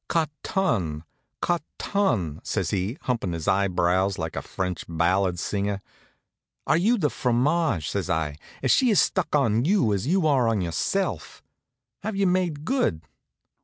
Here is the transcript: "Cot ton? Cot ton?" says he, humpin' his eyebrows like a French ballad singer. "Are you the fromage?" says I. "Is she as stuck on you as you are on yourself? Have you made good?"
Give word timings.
"Cot 0.07 0.31
ton? 0.41 1.03
Cot 1.41 1.61
ton?" 1.77 2.41
says 2.43 2.71
he, 2.71 2.97
humpin' 3.01 3.33
his 3.33 3.47
eyebrows 3.47 4.17
like 4.17 4.35
a 4.35 4.41
French 4.41 4.83
ballad 4.89 5.37
singer. 5.37 5.79
"Are 6.65 6.75
you 6.75 6.97
the 6.97 7.11
fromage?" 7.11 7.87
says 7.87 8.09
I. 8.09 8.37
"Is 8.63 8.71
she 8.71 8.89
as 8.89 8.99
stuck 8.99 9.35
on 9.35 9.63
you 9.63 9.93
as 9.93 10.07
you 10.07 10.25
are 10.25 10.47
on 10.47 10.59
yourself? 10.61 11.43
Have 12.01 12.15
you 12.15 12.25
made 12.25 12.65
good?" 12.65 13.03